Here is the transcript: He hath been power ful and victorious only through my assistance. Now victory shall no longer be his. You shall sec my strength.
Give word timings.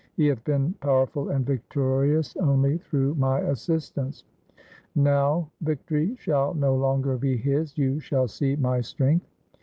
He 0.15 0.25
hath 0.25 0.43
been 0.45 0.73
power 0.81 1.05
ful 1.05 1.29
and 1.29 1.45
victorious 1.45 2.35
only 2.37 2.79
through 2.79 3.13
my 3.19 3.41
assistance. 3.41 4.23
Now 4.95 5.51
victory 5.61 6.15
shall 6.15 6.55
no 6.55 6.75
longer 6.75 7.17
be 7.19 7.37
his. 7.37 7.77
You 7.77 7.99
shall 7.99 8.27
sec 8.27 8.57
my 8.57 8.81
strength. 8.81 9.27